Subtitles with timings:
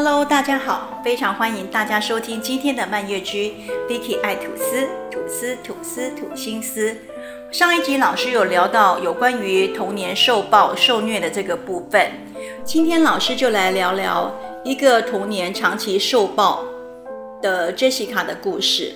[0.00, 3.52] Hello，大家好，非常欢迎大家收听今天的漫月居。
[3.88, 6.96] Vicky 爱吐司，吐司吐司吐心思。
[7.50, 12.12] 上一集老师有聊到有关于童年受暴受虐的这个部分，
[12.62, 14.32] 今天老师就来聊聊
[14.62, 16.62] 一个童年长期受暴
[17.42, 18.92] 的 Jessica 的故事。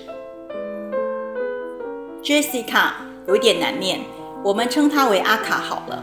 [2.23, 2.91] Jessica
[3.27, 3.99] 有点难念，
[4.41, 6.01] 我们称她为阿卡好了。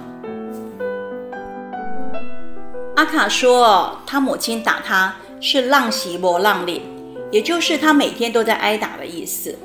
[3.01, 6.83] 阿卡说，他母亲打他是浪袭波浪脸，
[7.31, 9.59] 也就是他每天都在挨打的意思。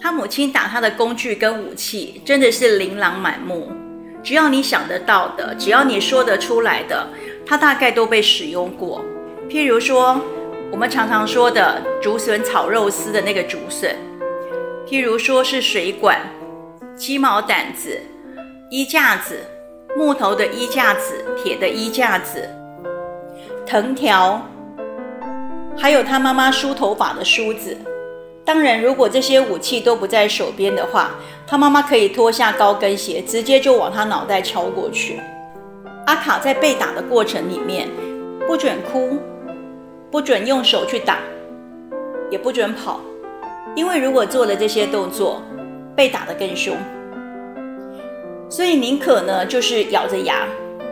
[0.00, 3.70] 他母亲打他的工具跟武器真的是琳琅满目，
[4.22, 7.06] 只要你想得到的，只要你说得出来的，
[7.44, 9.04] 他大概都被使用过。
[9.46, 10.18] 譬如说，
[10.72, 13.94] 我们常常说的竹笋炒肉丝的那个竹笋，
[14.88, 16.18] 譬如说是水管、
[16.96, 18.00] 鸡毛掸子、
[18.70, 19.38] 衣架子。
[19.96, 22.48] 木头的衣架子、铁的衣架子、
[23.66, 24.40] 藤条，
[25.76, 27.76] 还有他妈妈梳头发的梳子。
[28.44, 31.10] 当然，如果这些武器都不在手边的话，
[31.46, 35.20] 他妈妈可以脱下高跟鞋，直接就往他脑袋敲过去。
[36.06, 37.88] 阿卡在被打的过程里面，
[38.46, 39.18] 不准哭，
[40.10, 41.18] 不准用手去打，
[42.30, 43.00] 也不准跑，
[43.74, 45.42] 因为如果做了这些动作，
[45.94, 46.76] 被打得更凶。
[48.50, 50.44] 所以宁可呢，就是咬着牙，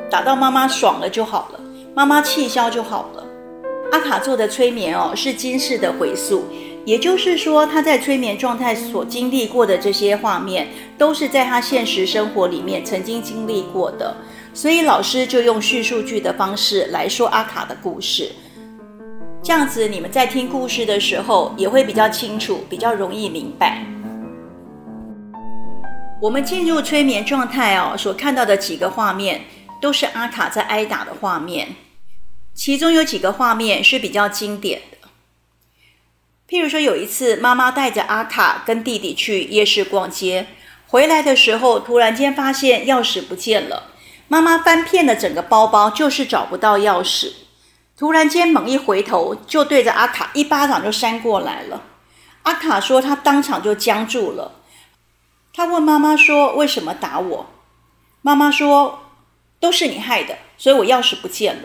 [0.08, 1.60] 打到妈妈爽了就好了，
[1.92, 3.24] 妈妈气消就好了。
[3.90, 6.44] 阿卡做的催眠哦，是今世的回溯，
[6.84, 14.16] 也就是说他在催眠状态所经历过的这些画面，都是在他现实生活里面曾经经历过的。
[14.54, 18.30] 所以老师就用叙述句的方式来说阿卡的故事，
[19.42, 23.84] 这样子你们在听故事的时候也会比较清楚，比较容易明白。
[26.20, 29.44] 我们进入催眠状态哦，所看到的几个画面
[29.80, 31.76] 都是阿卡在挨打的画面，
[32.54, 35.08] 其中有几个画面是比较经典的。
[36.48, 40.48] 譬如说，有一次妈妈带着阿卡跟弟弟去夜市逛街，
[40.88, 43.92] 回来的时候突然间发现钥匙不见了，
[44.26, 47.32] 妈妈翻遍了整个包包，就是找不到钥匙。
[47.96, 51.82] 突然间猛一回头，就对着阿卡一巴掌就扇过来了。
[52.42, 54.57] 阿卡说他当场就僵住了。
[55.58, 57.46] 他问妈妈说：“为什么打我？”
[58.22, 59.00] 妈妈说
[59.58, 61.62] ：“都是你害的，所以我钥匙不见了。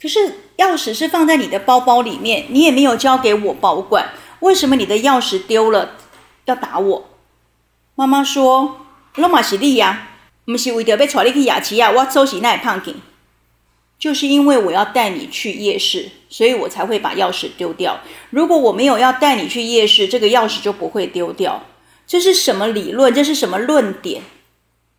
[0.00, 0.20] 可是
[0.58, 5.96] 钥匙是放在你的包包里面，你也没有交给我保管，为什么你的钥匙丢了
[6.44, 7.08] 要打我？”
[7.96, 10.10] 妈妈说：“罗马西利呀，
[10.44, 12.94] 不是为了被带你去雅齐亚，我收拾那胖紧，
[13.98, 17.98] 就是因为我要带你去夜市，所以我才会把钥匙丢掉。
[18.30, 21.60] 如果我没有要带你去夜市，这个钥匙就不会丢掉。”
[22.08, 23.12] 这是什么理论？
[23.12, 24.22] 这是什么论点？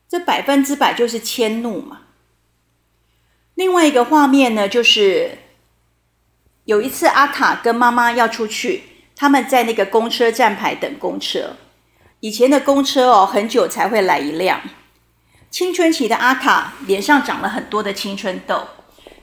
[0.08, 2.02] 这百分之百就是迁怒嘛。
[3.56, 5.40] 另外一个画面呢，就是
[6.66, 8.84] 有一次阿卡跟妈妈要出去，
[9.16, 11.56] 他们在那个公车站牌等公车。
[12.20, 14.62] 以前的公车哦，很久才会来一辆。
[15.50, 18.68] 青春期的阿卡脸上长了很多的青春痘，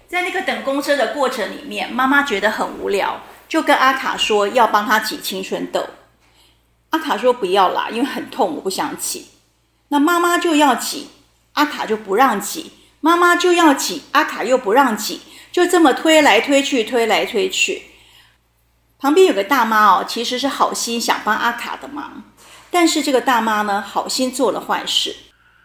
[0.09, 5.87] 在那个等公车的过程里面，妈妈觉得很无聊，就跟阿卡说要帮他挤青春痘。
[6.91, 9.27] 阿卡说不要啦，因为很痛，我不想挤。
[9.89, 11.09] 那妈妈就要挤，
[11.53, 12.73] 阿卡就不让挤。
[13.01, 15.21] 妈妈就要挤，阿卡又不让挤，
[15.53, 17.83] 就这么推来推去，推来推去。
[18.99, 22.25] 旁边有个大妈哦，其实是好心想帮阿卡的忙，
[22.71, 25.15] 但是这个大妈呢，好心做了坏事。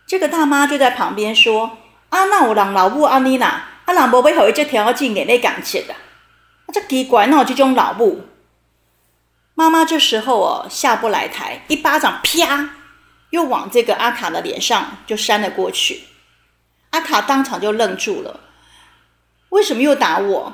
[0.06, 1.78] 这个大妈就在旁边说
[2.09, 5.96] ：“啊，那我让老母安妮娜，啊，人无要互伊这条件给你感切的，
[6.72, 8.26] 这奇怪喏，这种老母。”
[9.62, 12.72] 妈妈这时候哦，下不来台，一巴掌啪，
[13.30, 16.06] 又往这个阿卡的脸上就扇了过去。
[16.90, 18.40] 阿卡当场就愣住了，
[19.50, 20.54] 为什么又打我？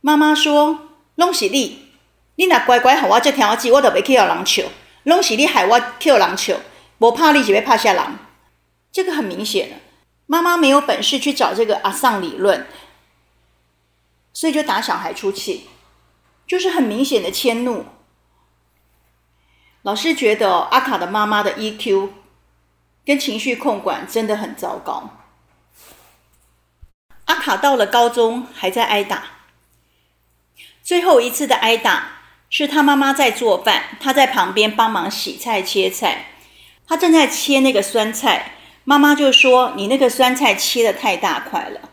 [0.00, 1.88] 妈妈说：“拢是你，
[2.36, 4.62] 你若乖乖和我这条子，我就袂去让人笑。
[5.02, 6.54] 拢是你害我去人笑，
[7.00, 8.04] 不怕你就要怕下人。”
[8.92, 9.76] 这个很明显了，
[10.26, 12.68] 妈妈没有本事去找这个阿桑理论，
[14.32, 15.66] 所以就打小孩出气，
[16.46, 17.84] 就是很明显的迁怒。
[19.82, 22.10] 老师觉得阿卡的妈妈的 EQ
[23.04, 25.10] 跟情绪控管真的很糟糕。
[27.24, 29.24] 阿卡到了高中还在挨打，
[30.84, 36.26] 最后一次的挨打是他妈妈在做饭，他在旁边帮忙洗菜切菜，
[36.86, 38.52] 他正在切那个酸菜，
[38.84, 41.90] 妈妈就说：“你那个酸菜切得太大块了。”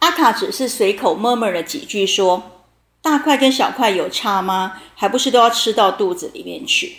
[0.00, 2.66] 阿卡只是随口默默了几句说
[3.00, 4.80] ：“大块跟小块有差吗？
[4.94, 6.98] 还不是都要吃到肚子里面去。”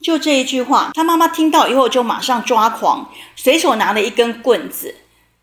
[0.00, 4.94] 就这一句话，他妈妈听到以后就马上抓狂，随手拿了一根棍子，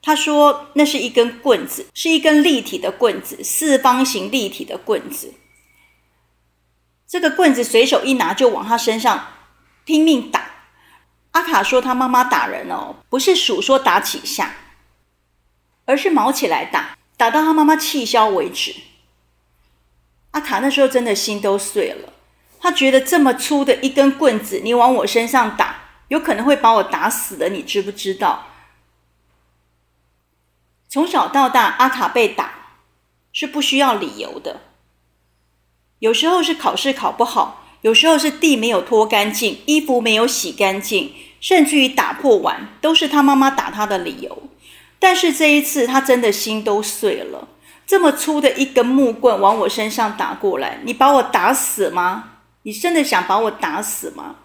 [0.01, 5.33] 他说那是一根棍子，是一根立体的棍子，四方形立体的棍子。
[7.07, 9.27] 这个棍子随手一拿就往他身上
[9.85, 10.51] 拼命打。
[11.31, 14.56] 阿卡说他妈妈打人哦，不是数说打几下，
[15.85, 18.75] 而是卯起来打，打到他妈妈气消为止。
[20.31, 22.13] 阿卡那时候真的心都碎了，
[22.63, 28.48] 他觉得这么粗的一根棍子，你往我身上打，有可能会把我打死的，你知不知道？
[30.88, 32.54] 从小到大，阿卡被打
[33.33, 34.62] 是不需要理由的。
[36.00, 44.44] 有时候是考试考不好，有时候是地没有拖干净，衣服没有洗干净，甚至于打破碗，都是他妈妈打他的理由。
[45.00, 47.50] 但是这一次，他真的心都碎了。
[47.86, 52.30] 这么粗的一根木棍往我身上打过来，你把我打死吗？
[52.63, 54.36] 你真的想把我打死吗？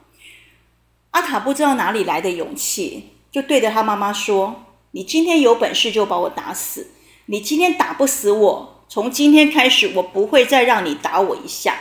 [1.11, 4.65] 阿卡不知道哪里来的勇气，就对着他妈妈说。
[4.93, 6.93] 你今天有本事就把我打死！
[7.27, 11.79] 你今天打不死我，从今天开始我不会再让你打我一下。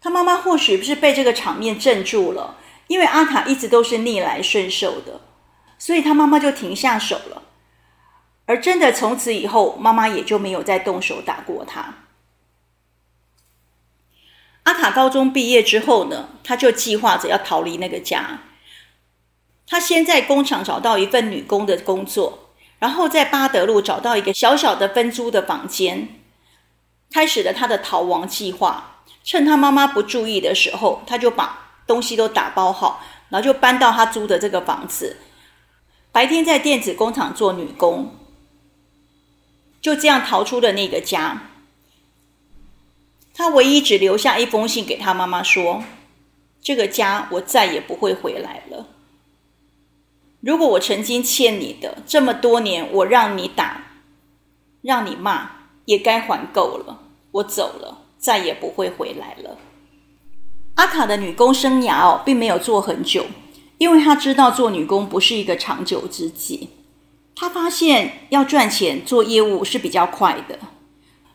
[0.00, 2.58] 他妈妈或许不是被这个场面镇住了，
[2.88, 5.20] 因为阿卡一直都是逆来顺受的，
[5.78, 7.42] 所以他妈妈就停下手了。
[8.46, 12.03] 而真的从此以后，妈妈也就没有再动手打过他。
[14.64, 18.40] 阿卡高中毕业之后呢，他就计划着要逃离那个家。
[19.66, 26.20] 他先在工厂找到一份女工的工作，然后在八德路找到一个小小的分租的房间，
[27.10, 28.90] 开始了他的逃亡计划。
[29.22, 35.16] 趁他妈妈不注意的时候，他就把东西都打包好，然后就搬到他租的这个房子。
[36.12, 38.14] 白天在电子工厂做女工，
[39.80, 41.40] 就这样逃出了那个家。
[43.36, 45.82] 他唯一只留下一封信给他妈妈说
[46.62, 48.86] ：“这个家我再也不会回来了。”
[50.40, 53.86] 如果我曾经欠你的这么多年，我让你打，
[54.82, 55.50] 让你骂，
[55.86, 57.00] 也该还够了。
[57.32, 59.58] 我走了，再也不会回来了。
[60.76, 63.26] 阿卡的女工生涯哦，并没有做很久，
[63.78, 66.68] 因为她知道做女工不是一个长久之计。
[67.34, 70.58] 她发现要赚钱做业务是比较快的，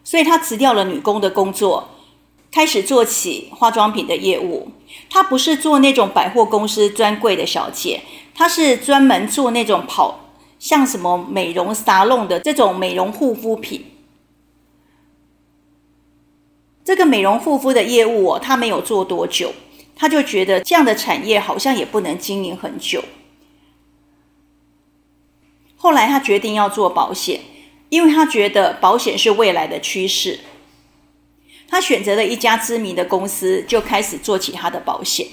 [0.09, 1.87] 所以她辞掉了女工的工作，
[2.51, 4.71] 开始做起化妆品的业务。
[5.07, 8.01] 她不是做那种百货公司专柜的小姐。
[8.33, 13.85] 他是专门做那种跑像什么美容沙龙的这种美容护肤品。
[16.83, 19.53] 这个美容护肤的业务哦，他没有做多久，
[19.95, 23.03] 他就觉得这样的产业好像也不能经营很久。
[25.75, 27.41] 后来他决定要做保险，
[27.89, 30.39] 因为他觉得保险是未来的趋势。
[31.67, 35.27] 他选择了一家知名的公司，就开始做起他的保险。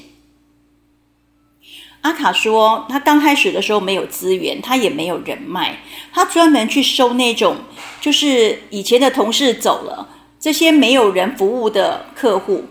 [2.02, 5.80] 阿卡说，他刚开始的时候没有资源，他也没有人脉，
[6.12, 7.56] 他专门去收那种
[8.00, 10.08] 就是以前的同事走了，
[10.38, 12.64] 这些没有人服务的客户。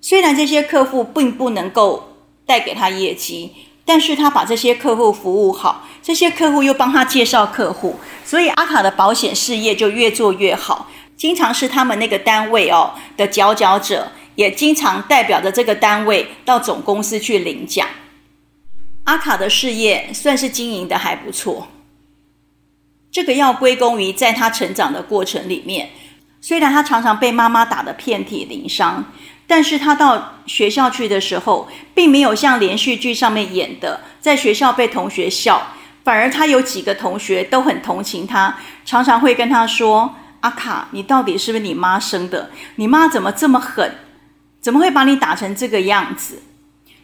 [0.00, 2.16] 虽然这些客户并不能够
[2.46, 3.52] 带给他业绩，
[3.92, 17.84] 但是他把这些客户服务好，这些客户又帮他介绍客户，所以阿卡的保险事业就越做越好，经常是他们那个单位哦的佼佼者，也经常代表着这个单位到总公司去领奖。
[19.06, 21.66] 阿卡的事业算是经营的还不错，
[23.10, 25.90] 这个要归功于在他成长的过程里面，
[26.40, 29.04] 虽然他常常被妈妈打得遍体鳞伤，
[29.46, 42.50] 但是他到学校去的时候，并没有像连续剧上面演的，在学校被同学笑，反而他有几个同学都很同情他，常常会跟他说：“阿卡，你到底是不是你妈生的？
[42.76, 43.96] 你妈怎么这么狠？
[44.60, 46.42] 怎么会把你打成这个样子？”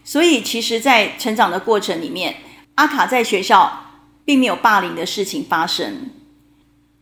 [0.02, 2.36] 所以，其实，在成长的过程里面，
[2.76, 3.86] 阿卡在学校
[4.24, 6.10] 并没有霸凌的事情发生。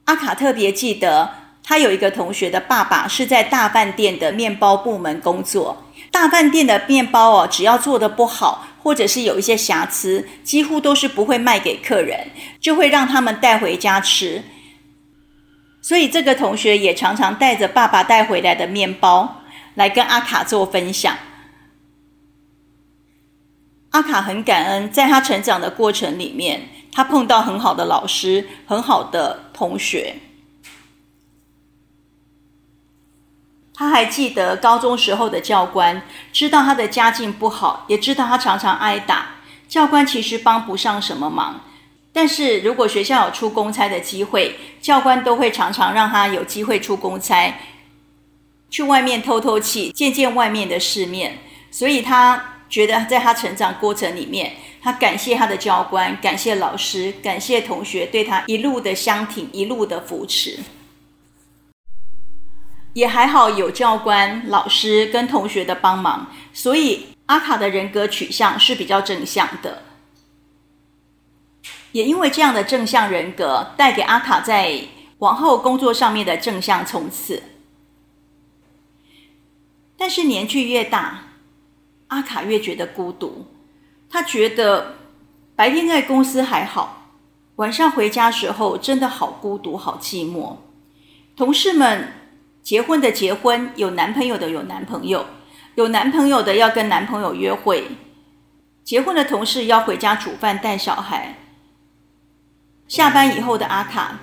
[0.07, 1.31] 阿卡特别记得，
[1.66, 5.83] 他有一个同学的爸爸是在大饭店的面包部门工作。
[6.11, 12.28] 大饭店的面包哦，只要做得不好，或者是有一些瑕疵，几乎都是不会卖给客人，
[12.61, 14.42] 就会让他们带回家吃。
[15.80, 19.42] 所以，这个同学也常常带着爸爸带回来的面包
[19.75, 21.16] 来跟阿卡做分享。
[23.90, 30.14] 阿卡很感恩，在他成长的过程里面，他碰到很好的老师，很好的同学。
[33.75, 36.00] 他还记得高中时候的教官，
[36.33, 39.26] 知道他的家境不好，也知道他常常挨打。
[39.69, 41.61] 教官其实帮不上什么忙，
[42.12, 47.59] 但是如果学校有出公差的机会，教官都会常常让他有机会出公差，
[48.71, 51.38] 去外面透透气，见见外面的世面。
[51.71, 52.50] 所以他。
[52.66, 60.59] 觉得在他成长过程里面，他感谢他的教官，感谢老师，感谢同学对他一路的相挺，一路的扶持。
[62.95, 69.83] 也还好有教官、老师跟同学的帮忙，所以阿卡的人格取向是比较正向的。
[71.93, 74.81] 也因为这样的正向人格，带给阿卡在
[75.19, 77.43] 往后工作上面的正向冲刺。
[79.97, 81.25] 但是年纪越大，
[82.09, 83.47] 阿卡越觉得孤独。
[84.11, 84.97] 他觉得
[85.57, 87.11] 白天在公司还好，
[87.57, 90.57] 晚上回家时候真的好孤独、好寂寞。
[91.37, 92.13] 同事们
[92.64, 95.26] 结婚的结婚，有男朋友的有男朋友，
[95.75, 97.85] 有男朋友的要跟男朋友约会。
[98.83, 101.37] 结婚的同事要回家煮饭、带小孩。
[102.88, 104.18] 下班以后的阿卡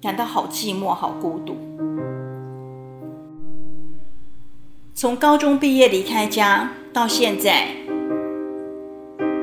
[0.00, 1.58] 感到好寂寞、好孤独。
[4.94, 7.66] 从高中毕业离开家到现在，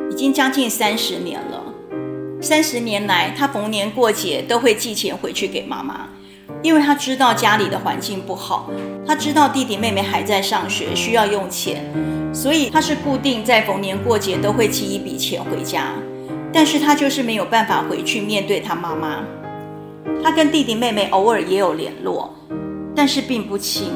[0.09, 1.65] 已经将近三十年了。
[2.41, 6.07] 三十年来，他逢年过节都会寄钱回去给妈妈，
[6.61, 8.69] 因为他知道家里的环境不好，
[9.07, 11.83] 他知道弟弟妹妹还在上学，需要用钱，
[12.33, 15.93] 所以他是固定在逢年过节都会寄一笔钱回家。
[16.51, 19.23] 但是他就是没有办法回去面对他妈妈。
[20.23, 22.33] 他跟弟弟妹妹偶尔也有联络，
[22.95, 23.91] 但是并不亲。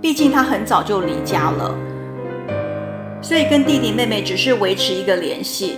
[0.00, 1.74] 毕竟他很早就离家了，
[3.22, 5.76] 所以跟弟弟妹妹只是维持一个联系，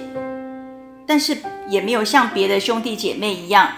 [1.07, 1.37] 但是
[1.69, 3.69] 也没有像别的兄弟姐妹一样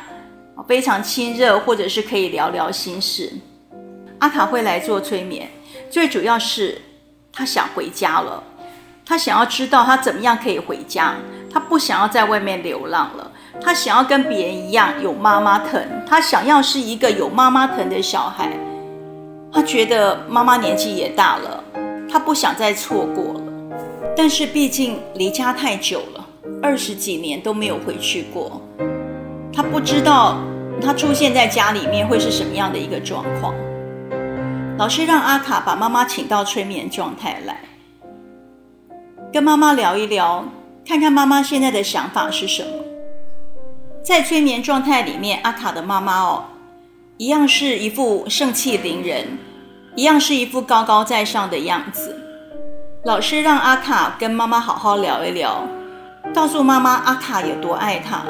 [0.67, 3.33] 非常亲热，或者是可以聊聊心事。
[4.19, 5.51] 阿卡会来做催眠，
[5.91, 6.81] 最主要是
[7.33, 8.43] 他想回家了，
[9.05, 11.15] 他想要知道他怎么样可以回家。
[11.53, 13.31] 他不想要在外面流浪了，
[13.61, 18.57] 他想要跟别人一样有妈妈疼，他想要是一个有妈妈疼的小孩。
[19.53, 21.63] 他觉得妈妈年纪也大了，
[22.11, 23.41] 他不想再错过了。
[24.17, 26.27] 但是毕竟离家太久了，
[26.63, 28.63] 二十几年都没有回去过，
[29.53, 30.39] 他不知道
[30.81, 33.55] 他出现在家里面会是什么样的一个状况。
[34.79, 37.61] 老师让阿卡把妈妈请到催眠状态来，
[39.33, 40.45] 跟妈妈聊一聊。
[40.85, 42.71] 看看妈妈现在的想法是什么？
[44.03, 46.45] 在催眠状态里面，阿卡的妈妈哦，
[47.19, 49.39] 一样是一副盛气凌人，
[49.95, 52.19] 一样是一副高高在上的样子。
[53.05, 55.69] 老师让阿卡跟妈妈好好聊一聊，
[56.35, 58.25] 告诉妈妈阿卡有多爱她。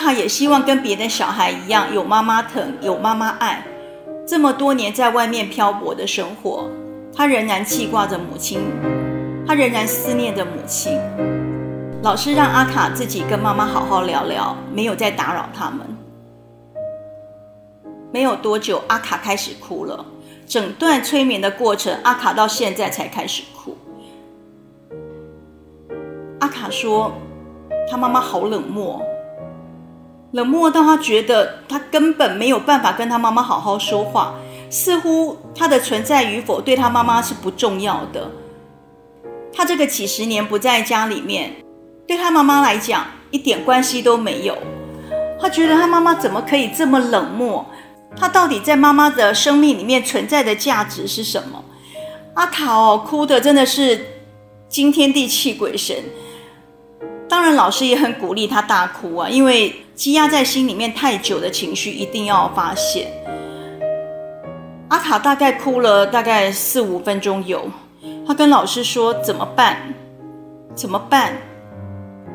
[0.00, 3.62] 阿卡也希望跟别的小孩一样，有妈妈疼，有妈妈爱。
[4.26, 6.70] 这么多年在外面漂泊的生活，
[7.14, 8.62] 他仍然记挂着母亲，
[9.46, 10.98] 他仍然思念着母亲。
[12.02, 15.80] 老师让阿卡自己跟妈妈好好聊聊，没有再打扰他们。
[18.10, 20.02] 没有多久，阿卡开始哭了。
[20.46, 23.76] 整段催眠的过程，阿卡到现在才开始哭。
[26.38, 27.12] 阿卡说，
[27.90, 29.02] 他妈妈好冷漠，
[30.32, 34.34] 冷漠到他觉得他根本没有办法跟他妈妈好好说话，
[34.70, 38.30] 似乎他的存在与否对他妈妈是不重要的。
[39.52, 41.56] 他这个几十年不在家里面。
[42.06, 44.58] 对他妈妈来讲，一点关系都没有。
[45.40, 47.64] 他觉得他妈妈怎么可以这么冷漠？
[48.16, 51.64] 他到底在妈妈的生命里面存在的价值是什么？
[52.34, 54.06] 阿卡哦，哭的真的是
[54.68, 55.96] 惊天地泣鬼神。
[57.28, 63.06] 当然，老师也很鼓励他大哭啊，因为积压在心里面太久的情绪一定要发泄。
[64.88, 67.70] 阿卡大概哭了大概四五分钟有，
[68.26, 69.76] 他跟老师说：“怎么办？
[70.74, 71.34] 怎么办？”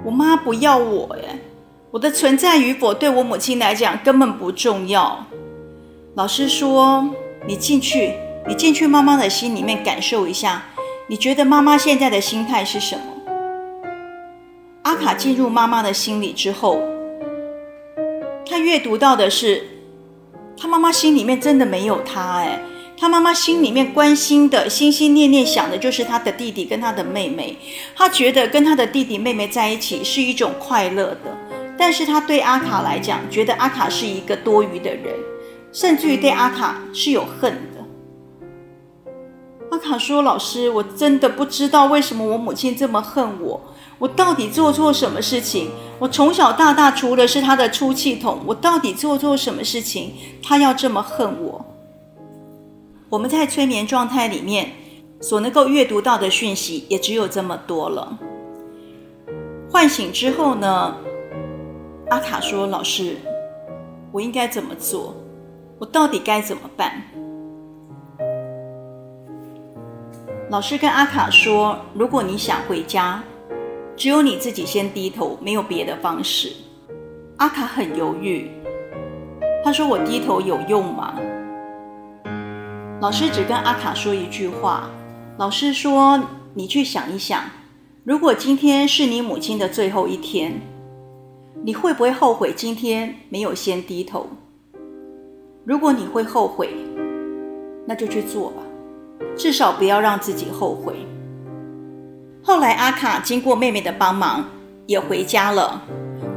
[0.06, 1.40] 我妈不要我耶，
[1.90, 5.26] 我的存在与否对我母亲来讲根本不重要。
[6.14, 7.10] 老师说
[7.50, 8.14] ：“你进去，
[8.48, 10.62] 你进去妈妈的心里面感受一下，
[11.08, 13.02] 你觉得妈妈现在的心态是什么？”
[14.86, 16.80] 阿卡进入妈妈的心里之后，
[18.50, 19.64] 他阅读到的是，
[20.58, 22.62] 他妈妈心里面真的没有他哎。
[22.98, 27.58] 他妈妈心里面关心的、心心念念想的，就是他的弟弟跟他的妹妹。
[27.94, 31.38] 他觉得跟他的弟弟妹妹在一起是一种快乐的，
[31.78, 35.14] 但是他对阿卡来讲，觉得阿卡是一个多余的人，
[35.74, 37.75] 甚至于对阿卡是有恨的。
[39.76, 43.60] 阿卡说：“老师，我真的不知道为什么我母亲这么恨我，
[44.00, 45.70] 我到底做错什么事情？
[46.00, 51.66] 我从小到大除了是他的出气筒，我到底做错什么事情，他要这么恨我？”
[53.12, 54.72] 我们在催眠状态里面
[55.20, 58.18] 所能够阅读到的讯息也只有这么多了。
[59.70, 60.96] 唤醒之后呢，
[62.10, 63.18] 阿卡说：“老师，
[64.14, 65.14] 我应该怎么做？
[65.80, 67.02] 我到底该怎么办？”
[70.48, 73.24] 老师跟阿卡说：“如果你想回家，
[73.96, 76.52] 只有你自己先低头，没有别的方式。”
[77.38, 78.52] 阿卡很犹豫，
[79.64, 81.20] 他说：“我低头有用吗？”
[83.02, 84.88] 老师只跟阿卡说一句话
[85.38, 86.22] ：“老师说，
[86.54, 87.42] 你去想一想，
[88.04, 90.62] 如果今天是你母亲的最后一天，
[91.64, 94.28] 你会不会后悔今天没有先低头？
[95.66, 96.70] 如果你会后悔，
[97.88, 98.62] 那就去做吧。”
[99.36, 100.94] 至少不要让自己后悔。
[102.44, 104.46] 后来，阿卡经过妹妹的帮忙，
[104.86, 105.82] 也回家了。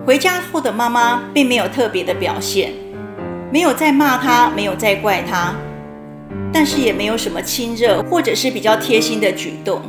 [0.07, 2.73] 回家后的妈妈并没有特别的表现，
[3.53, 5.55] 没有再骂她，没有再怪她，
[6.51, 9.83] 但是也没有什么亲热或者是比较贴心的举动。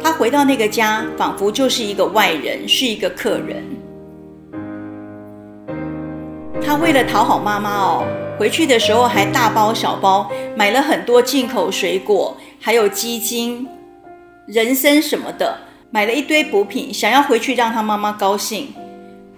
[0.00, 3.64] 她回到那个家，仿佛就是一个外人，是一个客人。
[6.64, 8.04] 她为了讨好妈妈哦。
[8.40, 13.68] 回去的时候还大包小包买了很多进口水果，还有鸡精、
[14.46, 15.58] 人参什么的，
[15.90, 18.72] 买了一堆补品，想要回去让他妈妈高兴。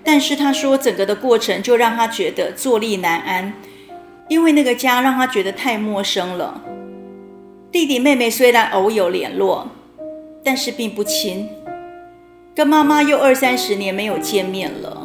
[0.05, 3.53] 但是他说，整个的过程就让他觉得坐立难安，
[4.29, 6.63] 因为那个家让他觉得太陌生了。
[7.73, 9.67] 弟弟妹妹虽然偶有联络，
[10.45, 11.49] 但是并不亲，
[12.55, 15.02] 跟妈妈又二三十年没有见面了。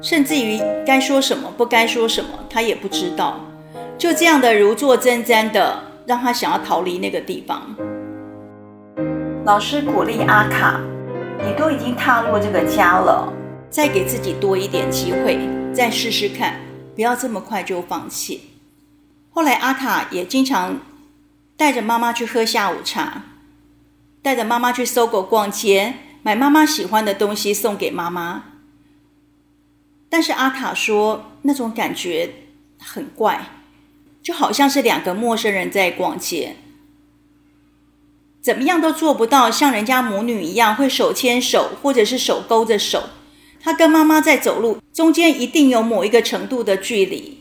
[0.00, 3.38] 甚至于该说什么不该说什么，他也不知道，
[3.98, 7.76] 就这样的如坐针毡的，让他想要逃离那个地方。
[9.44, 10.80] 老师鼓励阿卡，
[11.44, 13.30] 你都已经踏入这个家了，
[13.68, 15.38] 再给自己多一点机会，
[15.74, 16.60] 再试试看，
[16.94, 18.50] 不要这么快就放弃。
[19.30, 20.80] 后来阿卡也经常
[21.56, 23.22] 带着妈妈去喝下午茶，
[24.22, 28.44] 带着妈妈去 SOGO 逛街，买妈妈喜欢的东西送给妈妈。
[30.10, 32.28] 但是阿卡说，那种感觉
[32.78, 33.48] 很怪，
[34.22, 36.56] 就好像是两个陌生人在逛街，
[38.42, 43.10] 怎么样都做不到像人家母女一样会手牵手，或者是手勾着手。
[43.62, 47.38] 他跟妈妈在走路，中间一定有某一个程度的距离。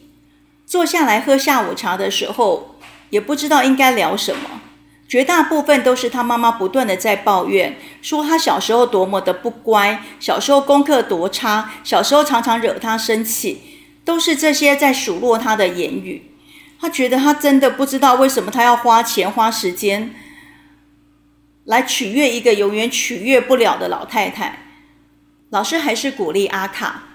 [0.65, 2.75] 坐下来喝下午茶的时候，
[3.09, 4.61] 也不知道应该聊什么。
[5.09, 13.59] 绝大部分都是他妈妈不断的在抱怨，说他小时候多么的不乖，小时候功课多差，小时候常常惹他生气，
[14.05, 16.31] 都是这些在数落他的言语。
[16.79, 20.13] 他觉得他真的不知道为什么他要花钱花时间
[21.65, 24.67] 来取悦一个永远取悦不了的老太太。
[25.49, 27.05] 老师还是鼓励阿卡，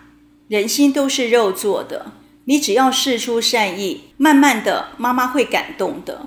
[0.48, 2.06] 人心都是肉做的，
[2.46, 6.26] 你只要释出善意，慢慢的妈妈会感动的。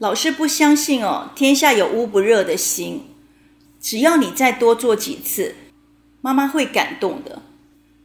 [0.00, 3.04] 老师不相信哦，天下有污不热的心。
[3.78, 5.56] 只要你再多做几次，
[6.22, 7.42] 妈妈会感动的。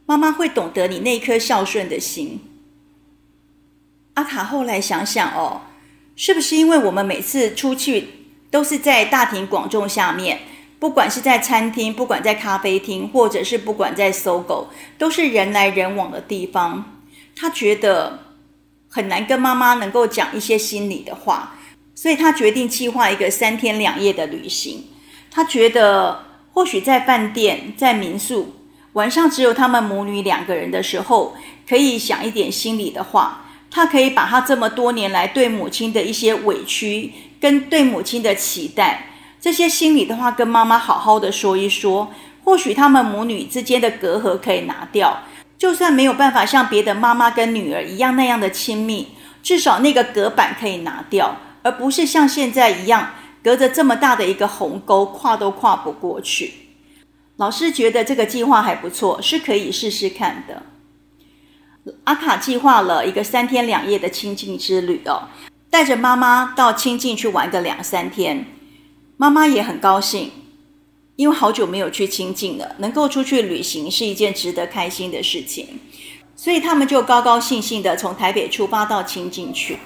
[0.04, 2.40] 妈妈会懂得你那颗孝顺的心。
[4.12, 5.62] 阿卡后来想想哦，
[6.14, 8.08] 是不是因为我们每次出去
[8.50, 10.40] 都是在大庭广众下面，
[10.78, 17.00] 不管是在餐厅，不管在咖啡厅，或者是不管在搜狗都是人来人往的地方。
[17.34, 18.18] 他觉得
[18.90, 21.54] 很难跟妈妈能够讲一些心里的话。
[21.96, 24.84] 所以他决定计划一个三天两夜的旅行。
[25.30, 28.54] 他觉得，或许在饭店、在民宿，
[28.92, 31.34] 晚上只有他们母女两个人的时候，
[31.68, 33.42] 可以想一点心里的话。
[33.68, 39.08] 他可以把他这么多年来对母亲的一些委屈，跟对母亲的期待，
[39.40, 42.12] 这些心里的话，跟妈妈好好的说一说。
[42.44, 45.24] 或许他们母女之间的隔阂可以拿掉，
[45.58, 49.08] 就算没有办法像别的妈妈跟女儿一样那样的亲密，
[49.42, 51.36] 至少那个隔板可以拿掉。
[51.66, 56.52] 而不是像现在一样隔着这么大的一个鸿沟，跨都跨不过去。
[57.38, 60.62] 老师觉得这个计划还不错，是可以试试看的。
[62.04, 65.28] 阿卡计划了一个三天两夜的清境之旅哦，
[65.68, 68.46] 带着妈妈到清境去玩个两三天。
[69.16, 70.30] 妈妈也很高兴，
[71.16, 75.80] 因为好久没有去清境了，能够出去旅行是一件值得开心的事情，
[76.36, 79.76] 所以他们就高高兴兴的从台北出发到清境去。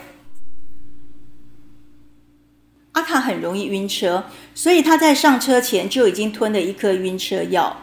[3.00, 7.74] 阿卡很容易晕车，所以他在上车前就已经吞了一颗晕车药。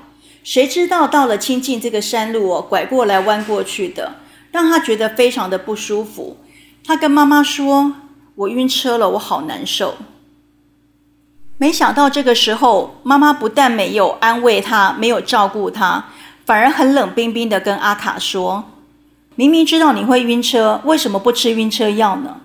[0.43, 4.17] 谁知道到了清境这个山路哦，拐过来弯过去的，
[4.51, 6.37] 让他觉得非常的不舒服。
[6.85, 7.93] 他跟妈妈说
[8.35, 9.95] ：“我晕车了，我好难受。”
[11.57, 16.05] 没想到这个时候，妈妈不但没有安慰他，没有照顾他，
[16.45, 18.65] 反而很冷冰冰的跟阿卡说
[19.33, 22.41] ：“明明知道你会晕车，为什么不吃晕车药呢？”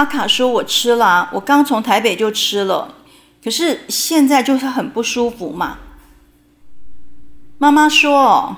[0.00, 2.94] 阿卡说：“我吃了，我刚从台北就吃了，
[3.44, 5.76] 可是现在就是很不舒服嘛。”
[7.60, 8.56] 妈妈说：“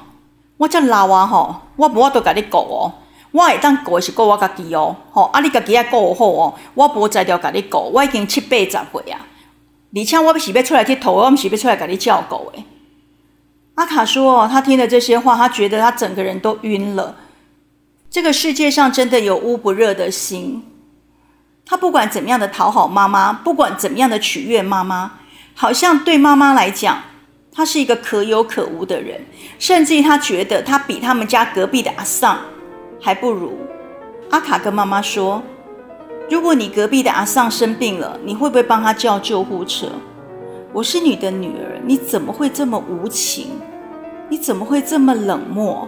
[0.59, 2.93] 我这老啊吼，我不我都跟你讲哦，
[3.33, 9.27] 我会当顾是顾我家己哦，吼，啊，你家己要顾好哦，我无才调甲你顾，我已经七八十岁啊，
[9.97, 12.65] 而且我不是要出来佚佗，我不是要出来甲你照顾诶。
[13.75, 17.17] 阿卡说，他听了这些话，他觉得他整个人都晕了。
[18.09, 20.63] 这个世界上真的有乌不热的心，
[21.65, 25.13] 他不管怎么样的讨好妈妈，不管怎么样的取悦妈妈，
[25.55, 26.99] 好像对妈妈来讲，
[27.55, 29.21] 他是一个可有可无的人，
[29.59, 32.39] 甚至于他觉得他比他们家隔壁的阿桑
[33.01, 33.57] 还不如。
[34.31, 35.43] 阿卡跟妈妈说
[36.31, 39.87] ：“如果你隔壁的阿桑生病了，你会不会帮他叫救护车？
[40.73, 43.49] 我是你的女儿，你怎么会这么无情？
[44.31, 45.87] 你怎么会这么冷漠？”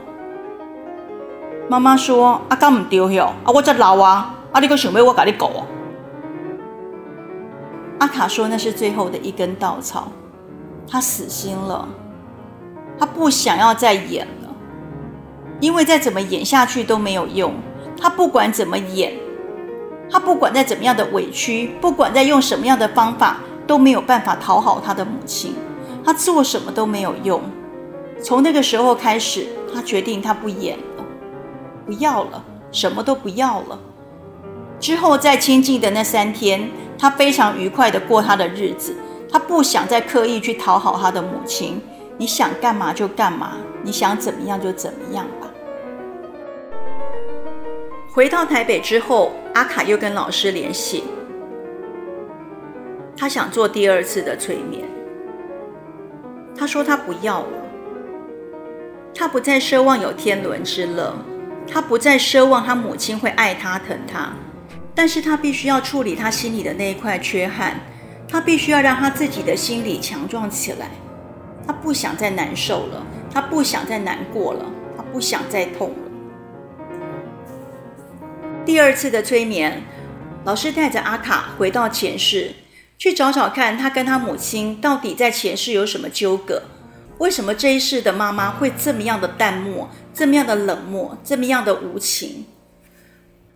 [1.68, 5.64] 妈妈说：“阿刚唔丢哟，啊我在老啊，啊你个想要我给你狗。”
[7.98, 10.12] 阿卡说：“那是最后的一根稻草，
[10.88, 11.88] 他死心了，
[12.98, 14.54] 他不想要再演了，
[15.60, 17.52] 因为再怎么演下去都没有用。
[18.00, 19.12] 他不管怎么演，
[20.10, 25.54] 他不管再怎么样的委屈，不管再用什么样的方法，都没有办法讨好他的母亲。
[26.04, 27.40] 他做什么都没有用。
[28.22, 31.04] 从那个时候开始，他决定他不演了。”
[31.86, 33.78] 不要了，什么都不要了。
[34.84, 36.68] 之后在清静的那三天，
[36.98, 38.94] 他非常愉快地过他的日子。
[39.32, 41.80] 他不想再刻意去讨好他的母亲。
[42.18, 45.48] 你想干嘛就干嘛，你想怎么样就怎么样吧。
[48.12, 51.04] 回到台北之后，阿卡又跟老师联系，
[53.16, 54.84] 他想做第二次的催眠。
[56.54, 57.58] 他说他不要了，
[59.14, 61.14] 他不再奢望有天伦之乐。
[61.66, 64.28] 他不再奢望他母亲会爱他、疼他，
[64.94, 67.80] 但是他必须要处理他心里的那一块缺憾，
[68.28, 70.90] 他必须要让他自己的心理强壮起来。
[71.66, 75.96] 他不想再难受了，他不想再难过了，他不想再痛了。
[78.64, 79.82] 第二次的催眠，
[80.44, 82.52] 老师带着阿卡回到前世，
[82.98, 86.62] 去找找看他跟他母亲到底在前世有什么纠葛，
[87.18, 89.88] 为什么这一世的妈妈会这么样的淡漠？
[90.14, 92.46] 这么样的冷漠，这么样的无情，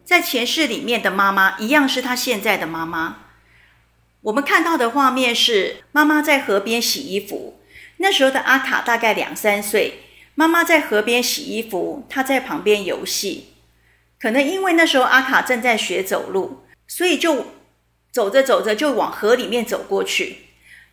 [0.08, 3.16] 在前世里面的妈妈一样是他现在的妈妈。
[4.22, 7.60] 我们看到的画面是妈妈在河边洗衣服，
[7.98, 13.48] 那时候的阿卡大概两三岁，妈妈在河边洗衣服，她在旁边游戏。
[14.18, 17.48] 可能因为那时候阿卡正在学走路，所以就
[18.10, 20.38] 走着走着就往河里面走过去。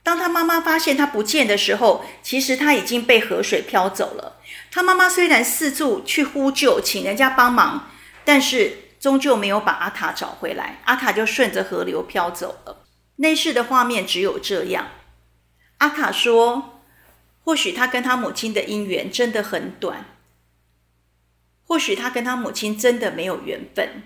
[0.03, 4.41] 当他妈妈发现他不见的时候，其实他已经被河水漂走了。
[4.69, 7.89] 他妈妈虽然四处去呼救，请人家帮忙，
[8.25, 10.81] 但是终究没有把阿卡找回来。
[10.85, 12.87] 阿卡就顺着河流飘走了。
[13.17, 14.87] 那世的画面只有这样。
[15.77, 16.81] 阿卡说
[17.45, 20.05] ：“或许他跟他母亲的姻缘真的很短，
[21.67, 24.01] 或许他跟他母亲真的没有缘分。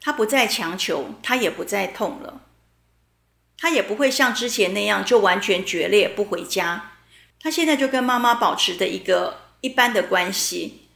[0.00, 2.40] 他不再强求，他也不再痛了。”
[3.62, 6.92] 他也不会像之前那样就完全决裂不回家。
[7.38, 10.88] 他现在就跟妈妈保持着一个一般的关系。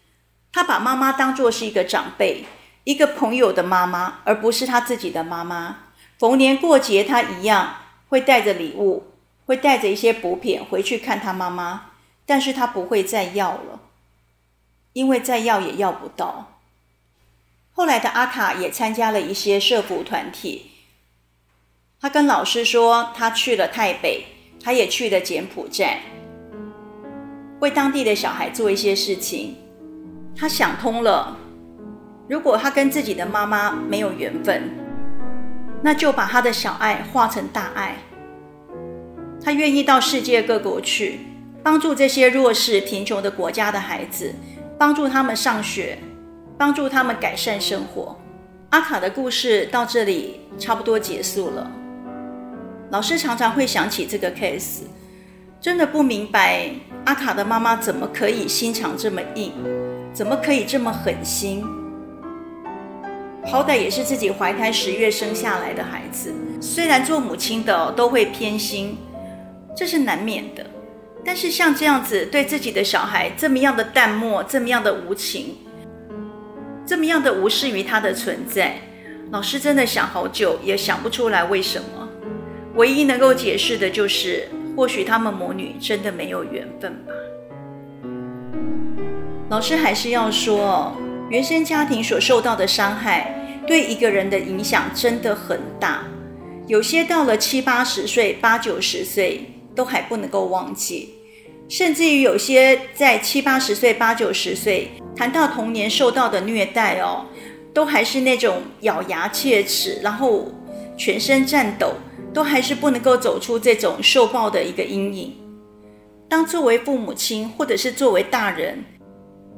[0.51, 2.47] 他把妈妈当作是一个长辈、
[2.85, 5.79] 一个朋友的妈妈，而不是他自己的妈妈。
[6.18, 7.77] 逢年过节，他一样
[8.09, 9.12] 会带着礼物，
[9.47, 11.90] 会带着一些补品回去看他妈妈。
[12.27, 13.81] 但是他不会再要了，
[14.94, 16.59] 因为再要也要不到。
[17.73, 20.70] 后来的阿卡也参加了一些社福团体。
[22.01, 24.25] 他跟老师说，他去了泰北，
[24.62, 26.01] 他也去了柬埔寨，
[27.61, 29.57] 为当地的小孩做一些事情。
[30.35, 31.37] 他想通了，
[32.26, 34.70] 如果他跟自己的妈妈没有缘分，
[35.82, 37.96] 那就把他的小爱化成大爱。
[39.42, 41.20] 他愿意到世界各国去，
[41.62, 44.32] 帮助这些弱势、贫穷的国家的孩子，
[44.78, 45.98] 帮助他们上学，
[46.56, 48.18] 帮助他们改善生活。
[48.70, 51.70] 阿卡的故事到这里差不多结束了。
[52.90, 54.84] 老师常常会想起这个 case，
[55.60, 56.70] 真的不明白
[57.04, 59.52] 阿卡的妈妈怎么可以心肠这么硬，
[60.14, 61.62] 怎么可以这么狠心？
[63.46, 68.98] 好歹也是自己怀胎十月生下来的孩子，虽然做母亲的都会偏心，
[69.76, 70.64] 这是难免的。
[71.24, 75.57] 但是像这样子对自己的小孩这么样的淡漠，这么样的无情，
[76.85, 78.76] 这么样的无视于他的存在，
[79.30, 82.09] 老师真的想好久也想不出来为什么。
[82.74, 87.12] 唯一能够解释的就是，或许他们母女真的没有缘分吧。
[89.48, 90.92] 老师还是要说，
[91.30, 93.34] 原生家庭所受到的伤害，
[93.66, 96.05] 对一个人的影响真的很大。
[96.66, 99.42] 有些到了七八十岁、八九十岁
[99.74, 101.14] 都还不能够忘记，
[101.68, 107.27] 甚至于有些在七八十岁、八九十岁谈到童年受到的虐待哦，
[107.74, 110.50] 都还是那种咬牙切齿，然后
[110.96, 111.92] 全身颤抖，
[112.33, 115.35] 都还是不能够走出这种受暴的一个阴影。
[116.29, 118.83] 当作为父母亲，或者是作为大人，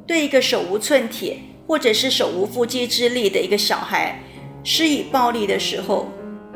[0.05, 4.19] 对一个手无寸铁，或者是手无缚鸡之力的一个小孩
[4.63, 6.07] 施以暴力的时候，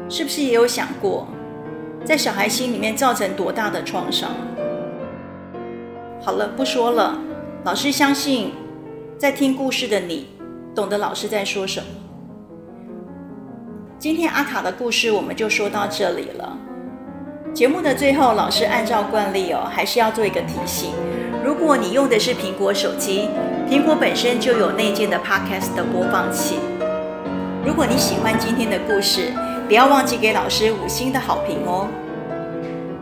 [0.09, 1.27] 是不是也有想过，
[2.05, 4.31] 在小孩心里面造成多大的创伤？
[6.21, 7.19] 好了，不说了。
[7.63, 8.53] 老师相信，
[9.17, 10.27] 在听故事的你，
[10.73, 11.85] 懂得老师在说什么。
[13.99, 16.57] 今天阿卡的故事我们就说到这里了。
[17.53, 20.91] 节目的最后，老师按照惯例哦，还是要做一个提醒：
[21.43, 23.29] 如果你用的是苹果手机，
[23.71, 26.59] 苹果本身就有内建的 Podcast 的播放器。
[27.65, 29.31] 如果你喜欢今天的故事，
[29.65, 31.87] 不要忘记给老师五星的好评哦。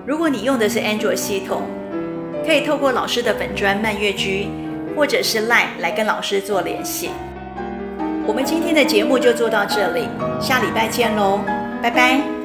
[0.06, 1.64] 如果你用的是 Android 系统，
[2.46, 4.48] 可以透过老师的粉专漫月居，
[4.96, 7.10] 或者是 Line 来跟老师做联系。
[8.28, 10.08] 我们今天的节目就做到这里，
[10.40, 11.40] 下礼拜见喽，
[11.82, 12.39] 拜拜。